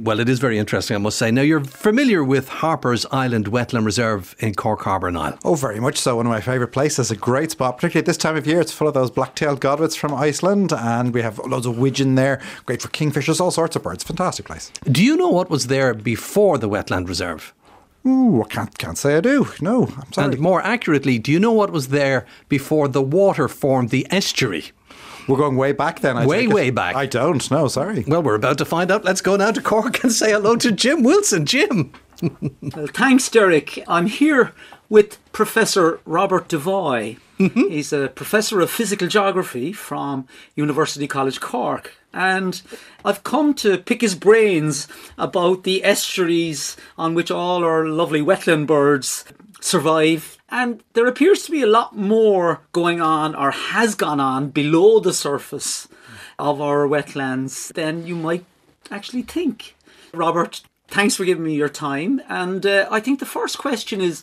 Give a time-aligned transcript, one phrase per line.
[0.00, 1.30] Well, it is very interesting, I must say.
[1.30, 5.38] Now, you're familiar with Harper's Island Wetland Reserve in Cork Harbour, Niall.
[5.44, 6.16] Oh, very much so.
[6.16, 7.12] One of my favourite places.
[7.12, 8.60] A great spot, particularly at this time of year.
[8.60, 12.40] It's full of those black-tailed godwits from Iceland, and we have loads of widgeon there.
[12.66, 14.02] Great for kingfishers, all sorts of birds.
[14.02, 14.72] Fantastic place.
[14.90, 17.54] Do you know what was there before the Wetland Reserve?
[18.04, 19.48] Ooh, I can't, can't say I do.
[19.60, 20.32] No, I'm sorry.
[20.32, 24.72] And more accurately, do you know what was there before the water formed the estuary?
[25.26, 26.16] We're going way back then.
[26.16, 26.96] I Way, way back.
[26.96, 27.50] I don't.
[27.50, 28.04] No, sorry.
[28.06, 29.04] Well, we're about to find out.
[29.04, 31.46] Let's go now to Cork and say hello to Jim Wilson.
[31.46, 31.92] Jim.
[32.22, 33.82] Well, thanks, Derek.
[33.88, 34.52] I'm here
[34.88, 37.18] with Professor Robert Devoy.
[37.38, 37.68] Mm-hmm.
[37.68, 41.94] He's a professor of physical geography from University College Cork.
[42.12, 42.62] And
[43.04, 44.86] I've come to pick his brains
[45.18, 49.24] about the estuaries on which all our lovely wetland birds
[49.60, 50.38] survive.
[50.54, 55.00] And there appears to be a lot more going on, or has gone on, below
[55.00, 55.88] the surface
[56.38, 58.44] of our wetlands than you might
[58.88, 59.74] actually think.
[60.12, 62.22] Robert, thanks for giving me your time.
[62.28, 64.22] And uh, I think the first question is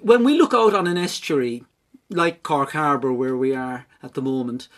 [0.00, 1.64] when we look out on an estuary
[2.08, 4.68] like Cork Harbour, where we are at the moment,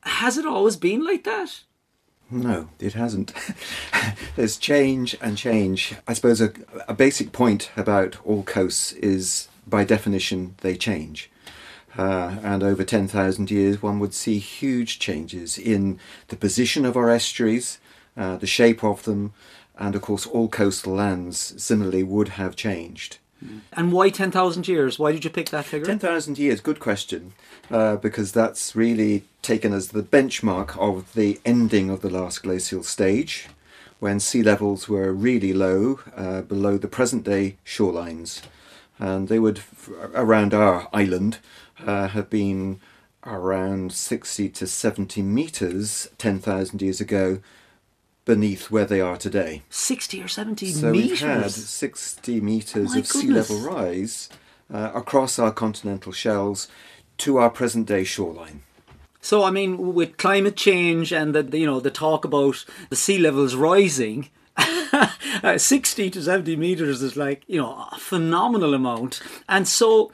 [0.00, 1.60] has it always been like that?
[2.32, 3.32] No, it hasn't.
[4.34, 5.94] There's change and change.
[6.08, 6.52] I suppose a,
[6.88, 11.30] a basic point about all coasts is, by definition, they change.
[11.98, 17.10] Uh, and over 10,000 years, one would see huge changes in the position of our
[17.10, 17.78] estuaries,
[18.16, 19.32] uh, the shape of them,
[19.78, 23.18] and of course, all coastal lands similarly would have changed.
[23.72, 24.98] And why 10,000 years?
[24.98, 25.86] Why did you pick that figure?
[25.86, 27.34] 10,000 years, good question,
[27.70, 32.82] uh, because that's really taken as the benchmark of the ending of the last glacial
[32.82, 33.48] stage,
[34.00, 38.42] when sea levels were really low, uh, below the present day shorelines.
[38.98, 39.60] And they would,
[40.14, 41.38] around our island,
[41.84, 42.80] uh, have been
[43.24, 47.40] around 60 to 70 metres 10,000 years ago
[48.24, 49.62] beneath where they are today.
[49.70, 51.10] 60 or 70 So metres?
[51.10, 54.28] we've had 60 metres My of sea level rise
[54.72, 56.68] uh, across our continental shelves
[57.18, 58.62] to our present day shoreline.
[59.20, 63.18] So I mean, with climate change and the, you know the talk about the sea
[63.18, 64.30] levels rising,
[65.42, 70.12] uh, sixty to seventy meters is like you know a phenomenal amount, and so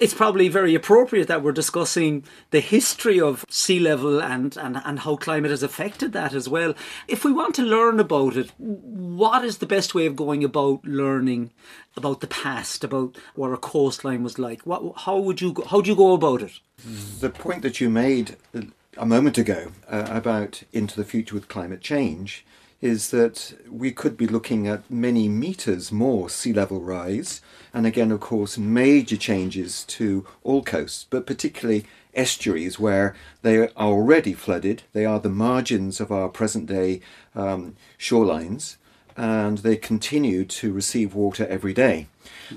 [0.00, 5.00] it's probably very appropriate that we're discussing the history of sea level and, and, and
[5.00, 6.74] how climate has affected that as well.
[7.06, 10.84] If we want to learn about it, what is the best way of going about
[10.84, 11.52] learning
[11.96, 14.62] about the past, about what our coastline was like?
[14.62, 16.58] What, how would you go, how do you go about it?
[17.20, 18.36] The point that you made
[18.96, 22.44] a moment ago uh, about into the future with climate change
[22.84, 27.40] is that we could be looking at many meters more sea level rise,
[27.72, 33.70] and again, of course, major changes to all coasts, but particularly estuaries where they are
[33.78, 34.82] already flooded.
[34.92, 37.00] They are the margins of our present day
[37.34, 38.76] um, shorelines,
[39.16, 42.08] and they continue to receive water every day.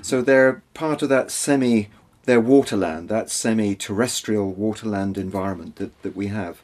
[0.02, 1.88] So they're part of that semi
[2.24, 6.60] their waterland, that semi-terrestrial waterland environment that, that we have.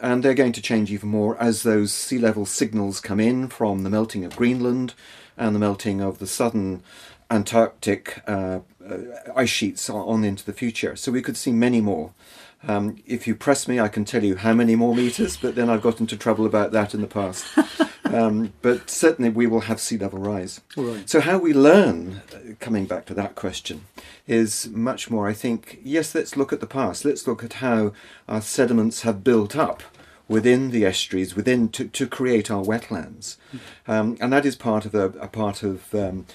[0.00, 3.82] And they're going to change even more as those sea level signals come in from
[3.82, 4.94] the melting of Greenland
[5.36, 6.82] and the melting of the southern
[7.30, 8.98] Antarctic uh, uh,
[9.34, 10.94] ice sheets on, on into the future.
[10.96, 12.12] So we could see many more.
[12.66, 15.68] Um, if you press me, I can tell you how many more meters, but then
[15.68, 17.46] I've got into trouble about that in the past.
[18.04, 20.60] Um, but certainly we will have sea level rise.
[20.76, 21.08] Right.
[21.08, 23.86] So, how we learn, uh, coming back to that question,
[24.28, 27.04] is much more, I think, yes, let's look at the past.
[27.04, 27.92] Let's look at how
[28.28, 29.82] our sediments have built up
[30.28, 33.36] within the estuaries, within to, to create our wetlands.
[33.86, 36.26] Um, and that is part of a, a part of um,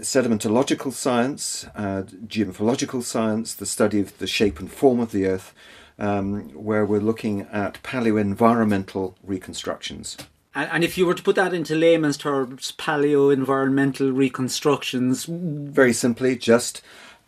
[0.00, 5.54] sedimentological science, uh, geomorphological science, the study of the shape and form of the earth,
[5.98, 10.16] um, where we're looking at paleoenvironmental reconstructions.
[10.54, 15.92] And, and if you were to put that into layman's terms, paleo environmental reconstructions, Very
[15.92, 16.82] simply, just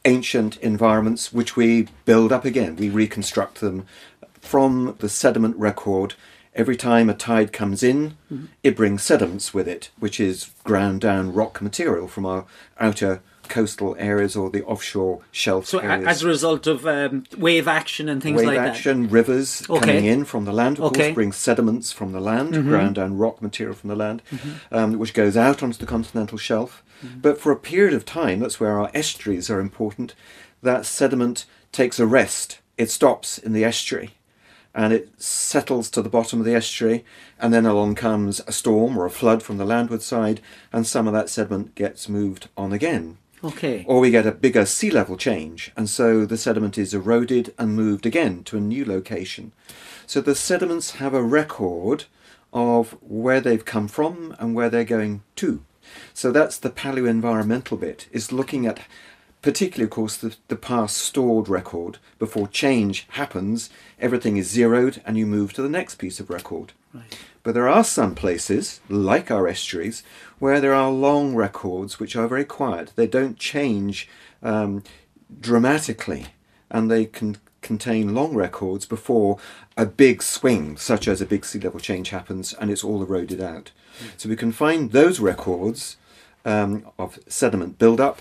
[0.04, 2.76] ancient environments which we build up again.
[2.76, 3.86] We reconstruct them
[4.40, 6.14] from the sediment record.
[6.54, 8.16] Every time a tide comes in,
[8.62, 12.44] it brings sediments with it, which is ground down rock material from our
[12.78, 16.06] outer coastal areas or the offshore shelf so areas.
[16.06, 19.10] as a result of um, wave action and things Wave like action, that?
[19.12, 19.80] Wave action, rivers Okay.
[19.80, 20.98] coming in from the land, of Okay.
[21.00, 21.06] Mm-hmm.
[21.08, 24.22] course, bring sediments from the land, ground down rock material from the land,
[24.70, 26.82] um, which goes out onto the continental shelf.
[27.04, 27.20] Mm-hmm.
[27.20, 30.14] But for a period of time, that's where our estuaries are important,
[30.62, 32.58] that sediment takes a rest.
[32.78, 34.10] It stops in the estuary
[34.74, 37.04] and it settles to the bottom of the estuary,
[37.38, 40.40] and then along comes a storm or a flood from the landward side,
[40.72, 43.18] and some of that sediment gets moved on again.
[43.42, 43.86] Okay.
[43.88, 47.74] or we get a bigger sea level change, and so the sediment is eroded and
[47.74, 49.52] moved again to a new location.
[50.06, 52.04] So the sediments have a record
[52.52, 55.62] of where they've come from and where they're going to.
[56.12, 58.80] So that's the paleoenvironmental bit, is looking at
[59.42, 61.98] particularly, of course, the, the past stored record.
[62.18, 66.72] Before change happens, everything is zeroed and you move to the next piece of record.
[66.92, 67.18] Right.
[67.42, 70.02] But there are some places, like our estuaries,
[70.38, 72.92] where there are long records which are very quiet.
[72.96, 74.08] They don't change
[74.42, 74.82] um,
[75.40, 76.26] dramatically
[76.70, 79.38] and they can contain long records before
[79.76, 83.40] a big swing, such as a big sea level change happens and it's all eroded
[83.40, 83.70] out.
[84.16, 85.96] So we can find those records
[86.44, 88.20] um, of sediment buildup,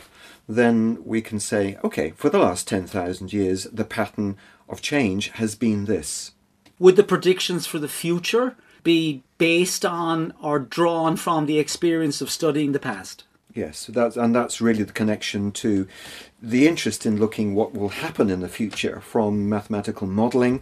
[0.49, 4.35] then we can say, okay, for the last 10,000 years, the pattern
[4.67, 6.31] of change has been this.
[6.79, 12.31] Would the predictions for the future be based on or drawn from the experience of
[12.31, 13.25] studying the past?
[13.53, 15.87] Yes, that's, and that's really the connection to
[16.41, 20.61] the interest in looking what will happen in the future from mathematical modelling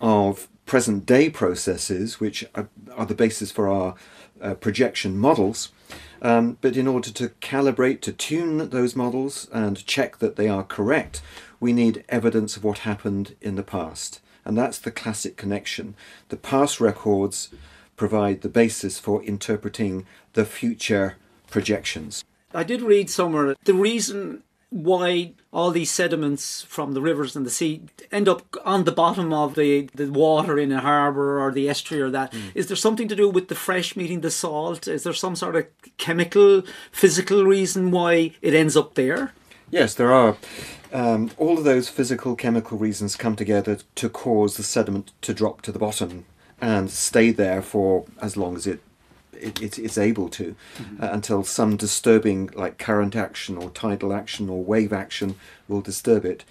[0.00, 3.94] of present day processes, which are, are the basis for our
[4.40, 5.70] uh, projection models.
[6.20, 10.64] Um, but in order to calibrate, to tune those models and check that they are
[10.64, 11.22] correct,
[11.60, 14.20] we need evidence of what happened in the past.
[14.44, 15.94] And that's the classic connection.
[16.28, 17.50] The past records
[17.96, 21.16] provide the basis for interpreting the future
[21.50, 22.24] projections.
[22.54, 27.50] I did read somewhere the reason why all these sediments from the rivers and the
[27.50, 27.82] sea
[28.12, 32.02] end up on the bottom of the, the water in a harbour or the estuary
[32.02, 32.32] or that.
[32.32, 32.52] Mm.
[32.54, 34.86] Is there something to do with the fresh meeting the salt?
[34.86, 35.66] Is there some sort of
[35.96, 36.62] chemical,
[36.92, 39.32] physical reason why it ends up there?
[39.70, 40.36] Yes, there are.
[40.92, 45.62] Um, all of those physical, chemical reasons come together to cause the sediment to drop
[45.62, 46.24] to the bottom
[46.60, 48.80] and stay there for as long as it
[49.40, 51.02] it, it, it's able to mm-hmm.
[51.02, 55.36] uh, until some disturbing like current action or tidal action or wave action
[55.68, 56.44] will disturb it.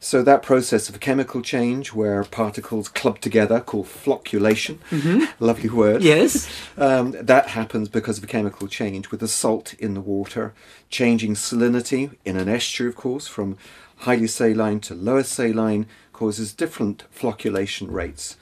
[0.00, 5.24] So that process of chemical change where particles club together called flocculation, mm-hmm.
[5.44, 6.02] lovely word.
[6.02, 6.48] Yes.
[6.76, 10.52] Um, that happens because of a chemical change with the salt in the water,
[10.90, 13.56] changing salinity in an estuary of course from
[13.98, 18.36] highly saline to lower saline causes different flocculation rates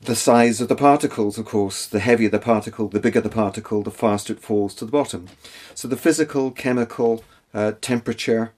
[0.00, 1.86] the size of the particles, of course.
[1.86, 5.28] The heavier the particle, the bigger the particle, the faster it falls to the bottom.
[5.74, 8.52] So the physical, chemical, uh, temperature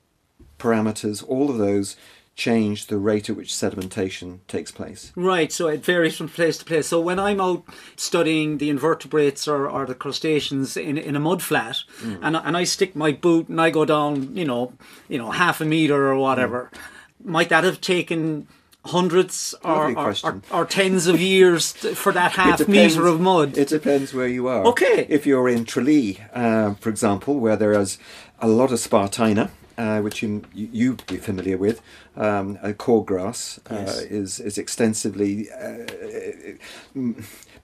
[0.59, 1.97] parameters, all of those
[2.37, 5.13] change the rate at which sedimentation takes place.
[5.15, 6.87] Right, so it varies from place to place.
[6.87, 7.65] So when I'm out
[7.97, 12.19] studying the invertebrates or, or the crustaceans in, in a mud flat mm.
[12.23, 14.73] and, and I stick my boot and I go down, you know,
[15.09, 17.27] you know, half a meter or whatever, mm.
[17.27, 18.47] might that have taken
[18.87, 23.59] hundreds or, or, or, or, tens of years for that half depends, metre of mud?
[23.59, 24.65] It depends where you are.
[24.67, 25.07] Okay.
[25.09, 27.99] If you're in Tralee, uh, for example, where there is
[28.41, 31.83] a lot of Spartina, uh, which you, you be familiar with,
[32.17, 34.01] um, cord grass uh, yes.
[34.01, 35.87] is is extensively uh,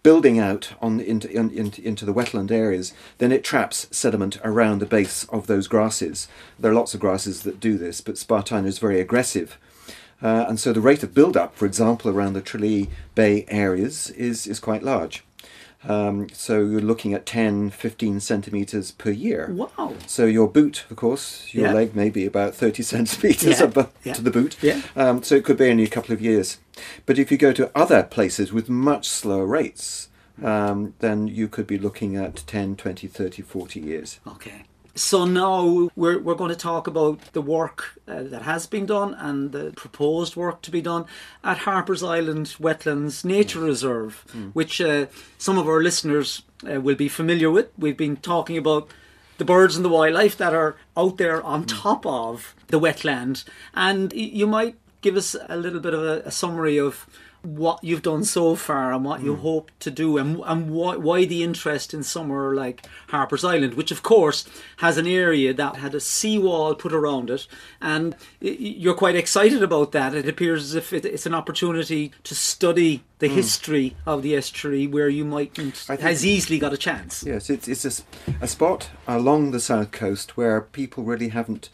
[0.03, 2.95] building out on into, in, into into the wetland areas.
[3.19, 6.29] Then it traps sediment around the base of those grasses.
[6.59, 9.59] There are lots of grasses that do this, but Spartina is very aggressive.
[10.23, 14.47] Uh, and so the rate of build-up, for example, around the Tralee Bay areas is,
[14.47, 15.25] is quite large.
[15.85, 19.51] Um, so you're looking at 10, 15 centimetres per year.
[19.53, 19.95] Wow.
[20.07, 21.73] So your boot, of course, your yeah.
[21.73, 23.65] leg may be about 30 centimetres yeah.
[23.65, 24.15] above yeah.
[24.15, 24.57] to the boot.
[24.63, 24.83] Yeah.
[24.97, 26.59] Um, so it could be only a couple of years.
[27.05, 30.09] But if you go to other places with much slower rates,
[30.43, 34.21] um, then you could be looking at 10, 20, 30, 40 years.
[34.27, 34.65] Okay.
[34.97, 39.13] So now we're, we're going to talk about the work uh, that has been done
[39.13, 41.05] and the proposed work to be done
[41.45, 43.67] at Harper's Island Wetlands Nature mm.
[43.67, 44.53] Reserve, mm.
[44.53, 47.69] which uh, some of our listeners uh, will be familiar with.
[47.77, 48.89] We've been talking about
[49.37, 51.83] the birds and the wildlife that are out there on mm.
[51.83, 53.45] top of the wetland.
[53.75, 57.07] And you might give us a little bit of a, a summary of
[57.47, 59.25] what you've done so far and what mm.
[59.25, 59.43] you hmm.
[59.43, 63.91] hope to do and, and why, why the interest in somewhere like Harper's Island, which
[63.91, 64.45] of course
[64.79, 67.47] has an area that had a seawall put around it.
[67.81, 70.15] And you're quite excited about that.
[70.15, 73.35] It appears as if it's an opportunity to study the mm.
[73.35, 77.23] history of the estuary where you mightn't has easily got a chance.
[77.23, 78.03] Yes, it's, it's a,
[78.41, 81.71] a spot along the south coast where people really haven't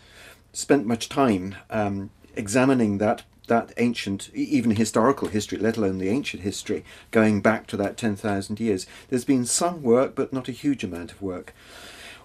[0.53, 6.43] spent much time um, examining that that ancient, even historical history, let alone the ancient
[6.43, 8.87] history, going back to that 10,000 years.
[9.09, 11.55] There's been some work, but not a huge amount of work.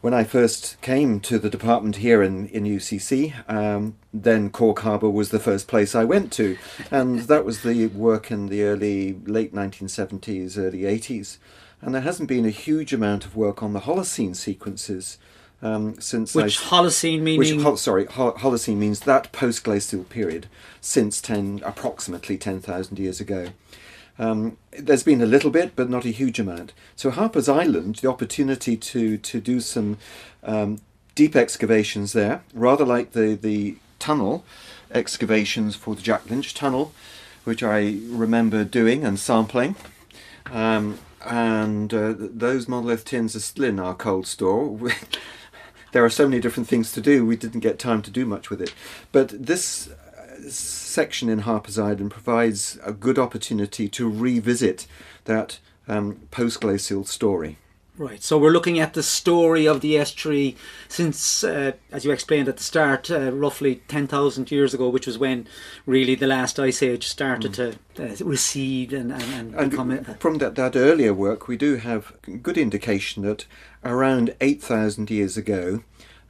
[0.02, 5.10] When I first came to the department here in, in UCC, um, then Cork Harbour
[5.10, 6.58] was the first place I went to,
[6.92, 11.40] and that was the work in the early, late 1970s, early 80s.
[11.82, 15.18] And there hasn't been a huge amount of work on the Holocene sequences
[15.62, 20.48] um, since which I, Holocene meaning which sorry Holocene means that post glacial period
[20.82, 23.50] since ten approximately ten thousand years ago.
[24.20, 26.74] Um, there's been a little bit, but not a huge amount.
[26.96, 29.98] So Harper's Island, the opportunity to to do some
[30.44, 30.80] um,
[31.16, 34.44] deep excavations there, rather like the the tunnel
[34.92, 36.94] excavations for the Jack Lynch Tunnel,
[37.44, 39.76] which I remember doing and sampling.
[40.52, 44.80] Um, and uh, those monolith tins are still in our cold store.
[45.98, 48.52] there are so many different things to do, we didn't get time to do much
[48.52, 48.72] with it.
[49.12, 54.86] But this uh, section in Harper's Island provides a good opportunity to revisit
[55.26, 57.58] that um, post glacial story.
[58.00, 60.56] Right, so we're looking at the story of the estuary
[60.88, 65.18] since, uh, as you explained at the start, uh, roughly 10,000 years ago, which was
[65.18, 65.48] when
[65.88, 70.04] really the last ice age started to uh, recede and, and, and, And become.
[70.20, 72.14] From that, that earlier work, we do have
[72.44, 73.46] good indication that
[73.84, 75.84] around 8,000 years ago,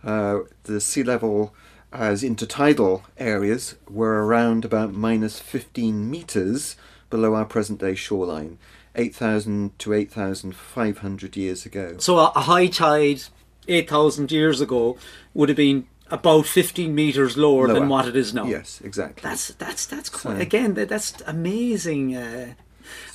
[0.05, 1.53] uh, the sea level
[1.91, 6.77] as intertidal areas were around about minus 15 metres
[7.09, 8.57] below our present day shoreline,
[8.97, 11.95] 8,000 to 8,500 years ago.
[11.99, 13.21] so a, high tide
[13.67, 14.97] 8,000 years ago
[15.33, 17.79] would have been about 15 metres lower, Lower.
[17.79, 18.45] than what it is now.
[18.45, 19.21] Yes, exactly.
[19.27, 22.15] That's that's that's quite, So- again that, that's amazing.
[22.15, 22.53] Uh,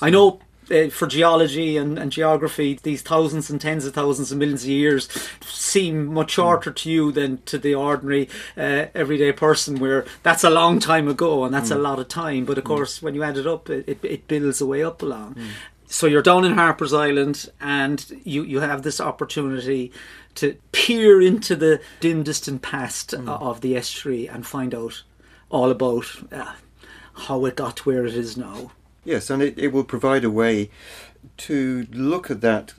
[0.02, 4.38] I know uh, for geology and, and geography, these thousands and tens of thousands and
[4.38, 5.08] millions of years
[5.40, 9.78] seem much shorter to you than to the ordinary uh, everyday person.
[9.78, 12.44] Where that's a long time ago and that's a lot of time.
[12.44, 15.02] But of course, when you add it up, it, it, it builds a way up
[15.02, 15.36] along.
[15.92, 19.92] So you're down in Harper's Island, and you, you have this opportunity
[20.36, 25.02] to peer into the dim, distant past o- of the estuary and find out
[25.50, 26.54] all about uh,
[27.12, 28.72] how it got to where it is now.
[29.04, 30.70] Yes, and it, it will provide a way
[31.36, 32.72] to look at that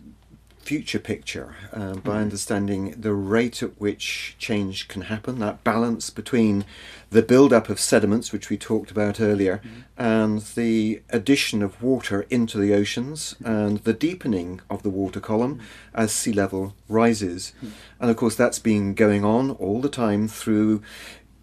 [0.64, 2.22] future picture uh, by hmm.
[2.22, 6.66] understanding the rate at which change can happen, that balance between
[7.10, 9.82] the build-up of sediments, which we talked about earlier, hmm.
[9.98, 13.46] and the addition of water into the oceans hmm.
[13.46, 15.60] and the deepening of the water column
[15.94, 17.54] as sea level rises.
[18.00, 20.82] And of course, that's been going on all the time through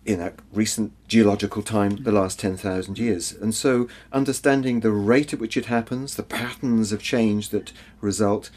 [0.04, 3.32] in a recent geological time, the last 10,000 years.
[3.32, 8.50] And so, understanding the rate at which it happens, the patterns of change that result,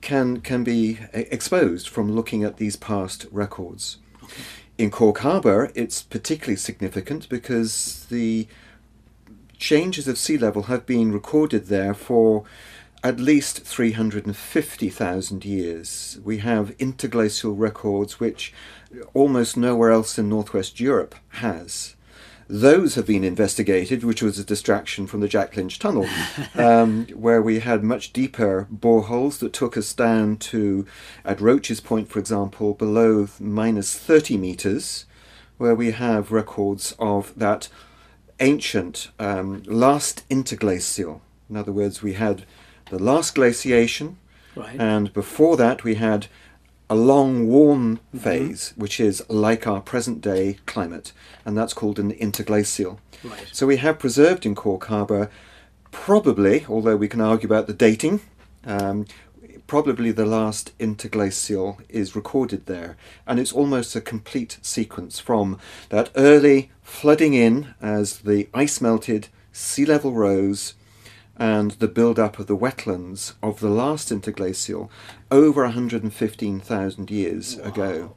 [0.00, 3.98] can, can be exposed from looking at these past records.
[4.76, 8.46] In Cork Harbour, it's particularly significant because the
[9.58, 12.44] changes of sea level have been recorded there for
[13.02, 16.18] at least 350,000 years.
[16.24, 18.52] We have interglacial records which
[19.14, 21.94] almost nowhere else in northwest Europe has.
[22.50, 26.06] Those have been investigated, which was a distraction from the Jack Lynch Tunnel,
[26.54, 30.86] um, where we had much deeper boreholes that took us down to,
[31.26, 35.04] at Roches Point, for example, below minus 30 metres,
[35.58, 37.68] where we have records of that
[38.40, 41.20] ancient um, last interglacial.
[41.50, 42.44] In other words, we had
[42.90, 44.16] the last glaciation,
[44.56, 44.80] Right.
[44.80, 46.26] and before that we had
[46.90, 51.12] a long warm phase, which is like our present day climate,
[51.44, 52.98] and that's called an interglacial.
[53.22, 53.48] Right.
[53.52, 55.30] So we have preserved in Cork Harbour,
[55.90, 58.20] probably, although we can argue about the dating,
[58.64, 59.06] um,
[59.66, 65.58] probably the last interglacial is recorded there, and it's almost a complete sequence from
[65.90, 70.74] that early flooding in as the ice melted, sea level rose,
[71.38, 74.90] and the build-up of the wetlands of the last interglacial
[75.30, 78.14] over 115,000 years ago.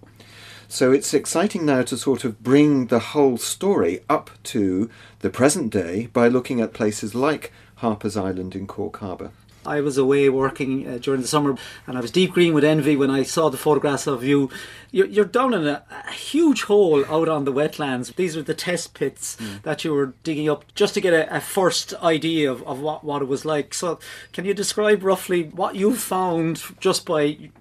[0.68, 5.72] So it's exciting now to sort of bring the whole story up to the present
[5.72, 9.32] day by looking at places like Harper's Island in Cork Harbour.
[9.66, 12.96] I was away working uh, during the summer, and I was deep green with envy
[12.96, 14.50] when I saw the photographs of you.
[14.92, 18.16] You're, you're down in a, a huge hole out on the wetlands.
[18.16, 21.40] These are the test pits that you were digging up just to get a, a
[21.40, 23.74] first idea of, of what, what it was like.
[23.74, 24.00] So,
[24.34, 27.52] can you describe roughly what you found just by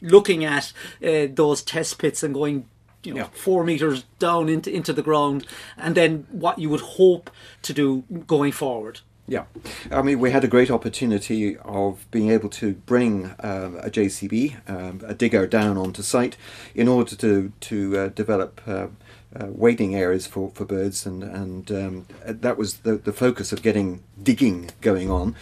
[0.00, 0.72] looking at
[1.04, 2.66] uh, those test pits and going?
[3.02, 3.28] You know, Yeah.
[3.32, 5.46] four meters down into into the ground,
[5.78, 7.30] and then what you would hope
[7.62, 9.00] to do going forward.
[9.30, 9.44] Yeah,
[9.92, 14.68] I mean, we had a great opportunity of being able to bring um, a JCB,
[14.68, 16.36] um, a digger, down onto site
[16.74, 18.88] in order to to uh, develop uh,
[19.36, 23.62] uh, wading areas for, for birds, and and um, that was the the focus of
[23.62, 25.36] getting digging going on,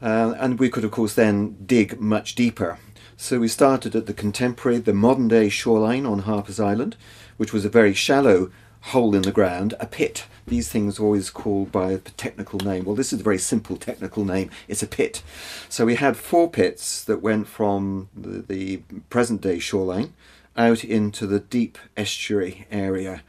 [0.00, 2.78] uh, and we could of course then dig much deeper.
[3.16, 6.96] So we started at the contemporary, the modern day shoreline on Harper's Island,
[7.38, 8.52] which was a very shallow
[8.82, 10.26] hole in the ground, a pit.
[10.46, 12.84] These things are always called by a technical name.
[12.84, 14.50] Well, this is a very simple technical name.
[14.68, 15.22] It's a pit.
[15.68, 18.76] So we had four pits that went from the, the
[19.08, 20.12] present day shoreline
[20.56, 23.22] out into the deep estuary area.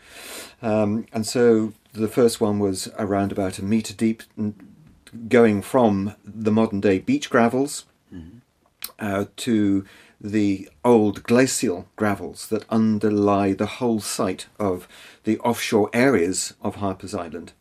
[0.61, 4.23] Um, and so the first one was around about a metre deep,
[5.27, 7.85] going from the modern day beach gravels
[8.99, 9.85] uh, to
[10.23, 14.87] the old glacial gravels that underlie the whole site of
[15.25, 17.51] the offshore areas of Harper's Island,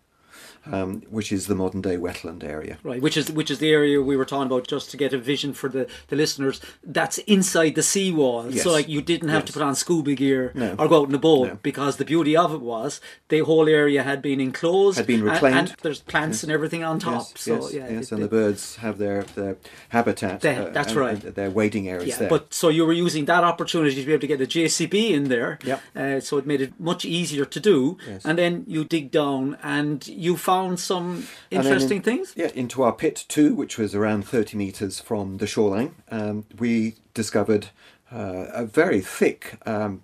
[0.70, 2.78] um, which is the modern day wetland area.
[2.82, 5.18] Right, which is which is the area we were talking about, just to get a
[5.18, 6.60] vision for the, the listeners.
[6.84, 8.62] That's inside the seawall, Yes.
[8.64, 10.74] so like you didn't have to put on scuba gear No.
[10.78, 11.58] or go out in a boat No.
[11.62, 15.30] because the beauty of it was the whole area had been enclosed, Had been and-
[15.30, 15.56] reclaimed.
[15.56, 17.26] and, there's plants and everything on top.
[17.30, 19.56] Yes, so yes, yeah, yes, it- and the birds have their, their
[19.88, 20.40] habitat.
[20.40, 21.24] They- that's and- right.
[21.24, 22.28] and their wading areas yeah, there.
[22.28, 25.24] but so you were using that opportunity to be able to get a JCB in
[25.24, 25.58] there.
[25.64, 25.82] Yep.
[25.96, 27.96] Uh, so it made it much easier to do.
[28.06, 28.24] Yes.
[28.24, 32.32] And then you dig down and you found some interesting in- things.
[32.36, 36.96] Yeah, into our pit two, which was around 30 metres from the shoreline, um, we
[37.14, 37.68] discovered
[38.10, 40.02] uh, a very thick um,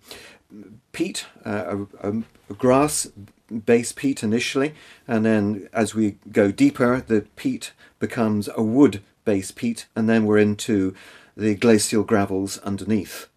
[0.93, 3.09] peat, uh, a, a, a grass
[3.67, 4.75] base peat initially,
[5.07, 10.25] and then as we go deeper, the peat becomes a wood base peat, and then
[10.25, 10.95] we're into
[11.37, 13.29] the glacial gravels underneath.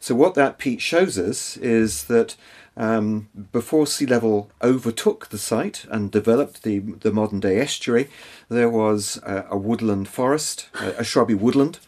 [0.00, 2.36] So what that peat shows us is that
[2.76, 8.08] um, before sea level overtook the site and developed the the modern day estuary,
[8.48, 11.78] there was a, a woodland forest, a, a shrubby woodland,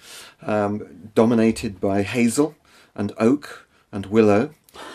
[0.42, 2.54] um, dominated by hazel
[2.94, 4.50] and oak and willow.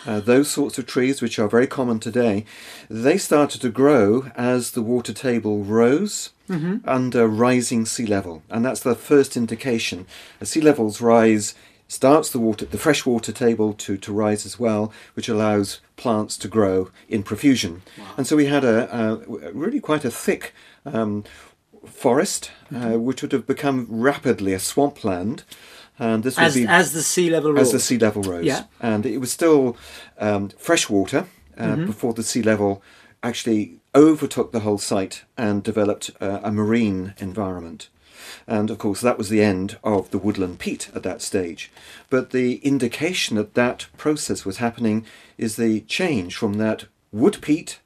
[0.06, 2.46] Uh, those sorts of trees, which are very common today,
[2.90, 6.30] they started to grow as the water table rose
[6.86, 10.06] under rising sea level, and that's the first indication.
[10.40, 11.56] As sea levels rise,
[11.94, 16.48] starts the water, the freshwater table to, to rise as well, which allows plants to
[16.48, 17.82] grow in profusion.
[18.18, 20.54] And so we had a, a really quite a thick
[20.86, 21.24] um,
[21.86, 25.44] forest, uh, which would have become rapidly a swampland.
[26.00, 27.68] And this would be as the sea level rose.
[27.68, 28.46] as the sea level rose.
[28.46, 28.64] Yeah.
[28.80, 29.78] And it was still
[30.18, 31.86] um, fresh water uh, Mm-hmm.
[31.86, 32.82] before the sea level
[33.22, 37.90] actually overtook the whole site and developed uh, a marine environment.
[38.48, 41.72] And of course, that was the end of the woodland peat at that stage.
[42.10, 45.06] But the indication that that process was happening
[45.38, 47.80] is the change from that wood peat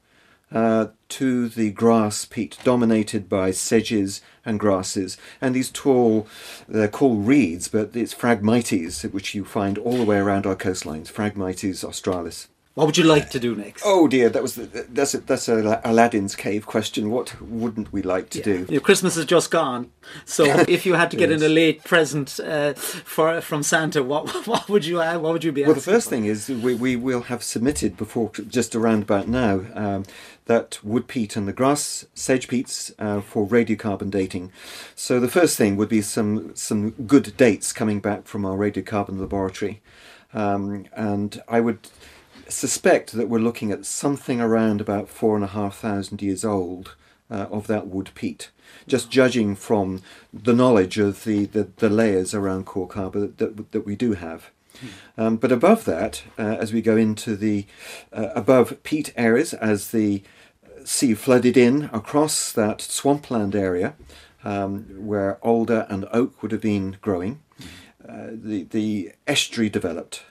[0.51, 6.27] uh, to the grass peat, dominated by sedges and grasses, and these tall,
[6.67, 11.11] they're called reeds, but it's Phragmites, which you find all the way around our coastlines,
[11.11, 12.47] Phragmites australis.
[12.77, 13.81] What would you like to do next?
[13.83, 17.09] Oh dear, that was the, that's a, that's a Aladdin's cave question.
[17.09, 18.67] What wouldn't we like to do?
[18.69, 19.89] You know, Christmas is just gone,
[20.25, 24.29] so if you had to get in a late present uh, for from Santa, what
[24.47, 25.63] what would you uh, what would you be?
[25.63, 26.11] Well, the first for?
[26.11, 30.05] thing is we, we will have submitted before just around about now um,
[30.45, 34.51] that wood peat and the grass sedge peats uh, for radiocarbon dating.
[34.93, 39.19] So the first thing would be some some good dates coming back from our radiocarbon
[39.19, 39.81] laboratory,
[40.31, 41.79] um, and I would
[42.49, 46.95] suspect that we're looking at something around about four and a half thousand years old
[47.29, 48.51] uh, of that wood peat.
[48.87, 50.01] Just judging from
[50.33, 54.13] the knowledge of the, the, the layers around Cork Harbour that, that, that we do
[54.13, 54.49] have.
[55.17, 57.65] Um, but above that, uh, as we go into the
[58.13, 60.23] uh, above peat areas, as the
[60.83, 63.95] sea flooded in across that swampland area
[64.43, 67.41] um, where alder and oak would have been growing,
[68.07, 70.23] uh, the, the estuary developed.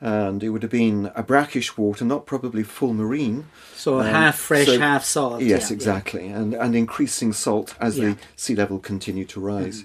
[0.00, 3.46] And it would have been a brackish water, not probably full marine.
[3.74, 5.42] So Um, half fresh, so- half salt.
[5.42, 5.74] Yes, yeah.
[5.74, 8.10] exactly, and and increasing salt as Yeah.
[8.10, 9.84] The sea level continued to rise,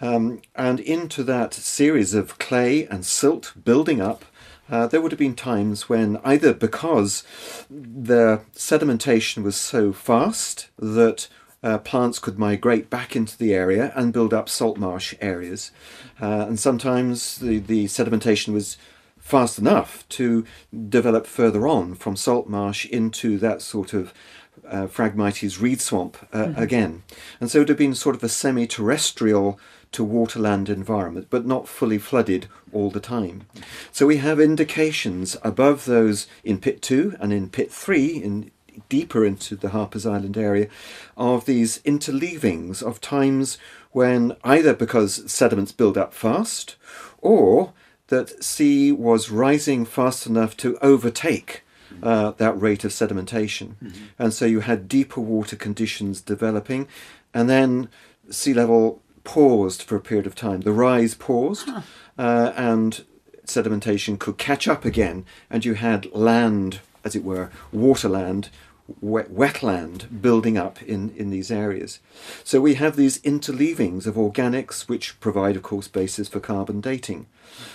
[0.00, 4.24] um, and into that series of clay and silt building up.
[4.70, 7.22] Uh, there would have been times when either because
[7.70, 11.28] the sedimentation was so fast that
[11.62, 15.70] uh, plants could migrate back into the area and build up salt marsh areas,
[16.20, 18.78] uh, and sometimes the, the sedimentation was
[19.24, 20.44] fast enough to
[20.90, 24.12] develop further on from salt marsh into that sort of
[24.68, 27.02] uh, Phragmites reed swamp uh, again.
[27.40, 29.58] And so it would have been sort of a semi terrestrial
[29.92, 33.46] to waterland environment, but not fully flooded all the time.
[33.92, 38.50] So we have indications above those in pit 2 and in pit 3, in
[38.90, 40.68] deeper into the Harper's Island area,
[41.16, 43.56] of these interleavings of times
[43.92, 46.76] when either because sediments build up fast
[47.22, 47.72] or
[48.08, 51.62] that sea was rising fast enough to overtake
[52.02, 53.74] uh, that rate of sedimentation.
[54.18, 56.86] And so you had deeper water conditions developing,
[57.32, 57.88] and then
[58.30, 60.60] sea level paused for a period of time.
[60.62, 61.68] The rise paused,
[62.18, 63.04] uh, and
[63.46, 68.48] sedimentation could catch up again, and you had land, as it were, waterland,
[69.00, 72.00] wet, wetland building up in, in these areas.
[72.44, 77.26] So we have these interleavings of organics, which provide, of course, basis for carbon dating.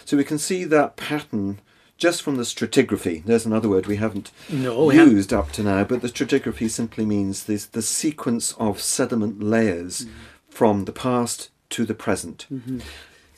[0.06, 1.60] So we can see that pattern
[1.98, 3.26] just from the stratigraphy.
[3.26, 5.16] There's another word we haven't No, we haven't.
[5.16, 10.06] used up to now, but the stratigraphy simply means this the sequence of sediment layers
[10.06, 10.10] Mm.
[10.50, 12.48] from the past to the present.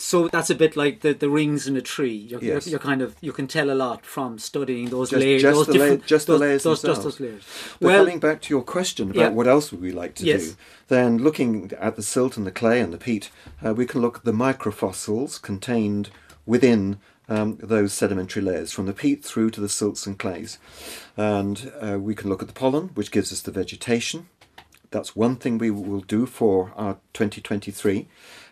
[0.01, 2.15] So that's a bit like the, the rings in a tree.
[2.15, 2.65] You're, Yes.
[2.65, 5.41] you're, you're kind of you can tell a lot from studying those Just- layers.
[5.43, 7.43] just those the la- different, just the those, layers those, just those layers.
[7.79, 9.29] But well, coming back to your question about Yeah.
[9.29, 10.49] what else would we like to Yes.
[10.49, 10.55] do,
[10.87, 13.29] then looking at the silt and the clay and the peat,
[13.63, 16.09] uh, we can look at the microfossils contained
[16.45, 16.97] within
[17.29, 20.57] um, those sedimentary layers, from the peat through to the silts and clays.
[21.15, 24.27] And uh, we can look at the pollen, which gives us the vegetation.
[24.89, 28.07] That's one thing we will do for our 2023.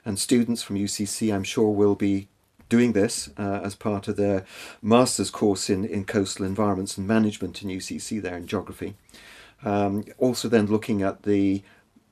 [0.06, 2.28] And students from UCC, I'm sure, will be
[2.70, 4.46] doing this uh, as part of their
[4.82, 8.96] master's course in, in coastal environments and management in UCC there in geography.
[9.64, 11.64] Um, also, then looking at the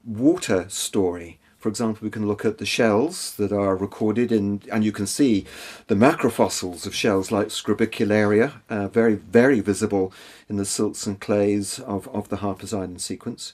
[0.04, 1.40] water story.
[1.58, 5.08] For example, we can look at the shells that are recorded in, and you can
[5.08, 5.46] see
[5.88, 10.14] the macrofossils of shells like Scrobicularia, uh, very, very visible
[10.48, 13.54] in the silts and clays of, of the Harper's Island sequence.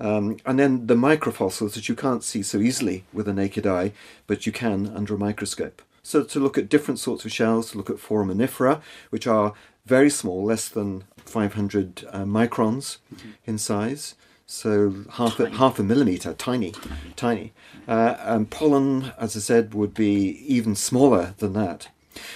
[0.00, 3.92] Um, and then the microfossils that you can't see so easily with a naked eye,
[4.26, 5.80] but you can under a microscope.
[6.02, 9.54] So to look at different sorts of shells, to look at foraminifera, which are
[9.86, 12.98] very small, less than 500 uh, microns
[13.46, 14.14] in size.
[14.46, 16.74] So half a, half a millimeter, tiny,
[17.16, 17.52] tiny.
[17.88, 21.88] Uh, and pollen, as I said, would be even smaller than that.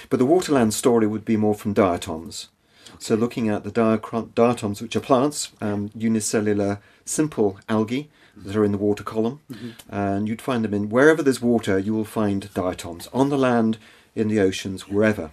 [0.09, 2.49] But the waterland story would be more from diatoms.
[2.97, 3.71] So looking at the
[4.35, 9.41] diatoms, which are plants, um, unicellular, simple algae that are in the water column,
[9.89, 13.77] and you'd find them in wherever there's water, you will find diatoms on the land,
[14.15, 15.31] in the oceans, wherever.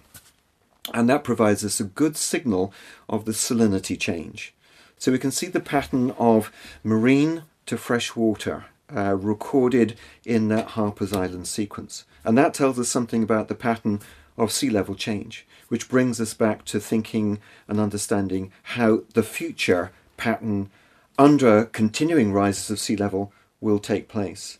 [0.93, 2.71] And that provides us a good signal
[3.09, 4.53] of the salinity change.
[4.97, 6.51] So we can see the pattern of
[6.83, 12.05] marine to freshwater uh, recorded in that Harper's Island sequence.
[12.23, 14.01] And that tells us something about the pattern
[14.37, 19.91] of sea level change, which brings us back to thinking and understanding how the future
[20.15, 20.69] pattern
[21.17, 24.57] under continuing rises of sea level will take place.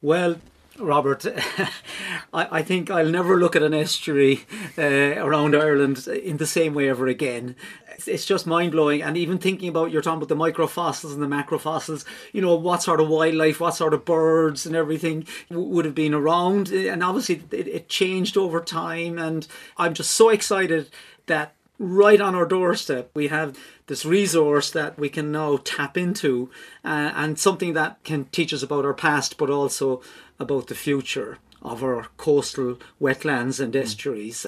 [0.00, 0.36] Well,
[0.78, 1.24] Robert,
[2.32, 4.44] I, I think I'll never look at an estuary
[4.76, 4.82] uh,
[5.24, 7.56] around Ireland in the same way ever again.
[7.94, 9.02] It's, it's just mind blowing.
[9.02, 12.82] And even thinking about, you're talking about the microfossils and the macrofossils, you know, what
[12.82, 16.70] sort of wildlife, what sort of birds and everything w- would have been around.
[16.70, 19.18] And obviously it, it changed over time.
[19.18, 19.46] And
[19.78, 20.90] I'm just so excited
[21.26, 26.50] that right on our doorstep we have this resource that we can now tap into
[26.84, 30.00] uh, and something that can teach us about our past but also
[30.38, 34.46] about the future of our coastal wetlands and estuaries.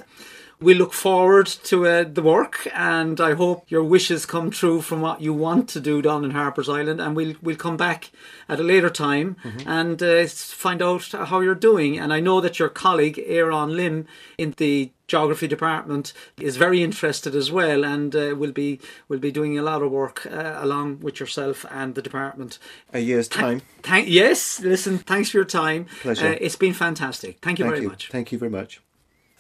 [0.61, 5.01] We look forward to uh, the work and I hope your wishes come true from
[5.01, 8.11] what you want to do down in Harper's Island and we'll we'll come back
[8.49, 11.97] at a later time and uh, find out how you're doing.
[11.97, 17.35] And I know that your colleague Aaron Lim in the geography department is very interested
[17.35, 21.01] as well and uh, will be will be doing a lot of work uh, along
[21.01, 22.59] with yourself and the department
[22.93, 23.63] A year's time.
[23.83, 26.29] Thank yes listen thanks for your time Pleasure.
[26.29, 27.89] Uh, it's been fantastic thank you Thank very you.
[27.89, 28.81] much Thank you very much.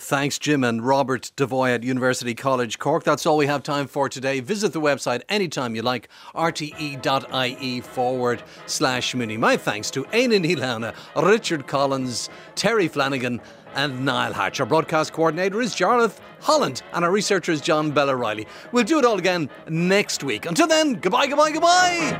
[0.01, 3.03] Thanks, Jim and Robert Devoy at University College Cork.
[3.03, 4.39] That's all we have time for today.
[4.39, 9.37] Visit the website anytime you like, rte.ie forward slash Mooney.
[9.37, 10.95] My thanks to Éanna Ní Lamhna,
[11.29, 13.41] Richard Collins, Terry Flanagan,
[13.75, 14.61] and Niall Hatch.
[14.61, 18.47] Our broadcast coordinator is Jarlath Holland, and our researcher is John Bella Riley.
[18.71, 20.47] We'll do it all again next week.
[20.47, 22.15] Until then, goodbye, goodbye, goodbye.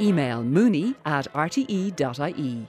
[0.00, 2.68] Email mooney at rte.ie.